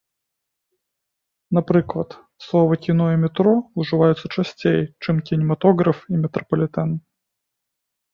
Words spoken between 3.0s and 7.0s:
і метро ўжываюцца часцей, чым кінематограф і метрапалітэн.